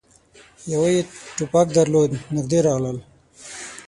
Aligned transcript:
يوه 0.71 0.89
يې 0.95 1.01
ټوپک 1.35 1.67
درلود. 1.77 2.11
نږدې 2.35 2.59
راغلل، 2.67 2.97